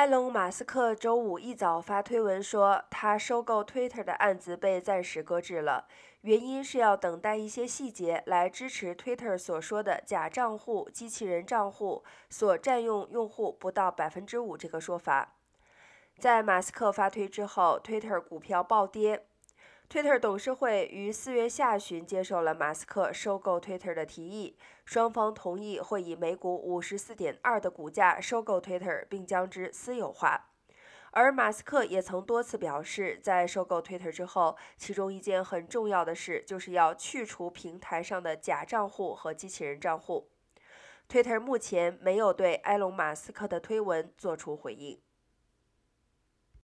[0.00, 5.86] 埃隆·马斯克周五一早发推文说，他收购 Twitter 的案子被暂时搁置了，
[6.22, 15.34] 原因是要等待一些细节来支持 Twitter 所说的假账户、机器人账户所占用用户不到百分之五这个说法。
[16.18, 19.26] 在马斯克发推之后，Twitter 股票暴跌。
[19.90, 30.52] Twitter 董事会于四月下旬接受了马斯克收购 Twitter 的提议，双方同意会以每股五十四点二的股价收购 Twitter，并将之私有化。
[31.10, 40.28] 而马斯克也曾多次表示，在收购 Twitter 之后，其中一件很重要的事就是要去除平台上的假账户和机器人账户。
[41.08, 45.00] Twitter 目前没有对埃隆·马斯克的推文做出回应。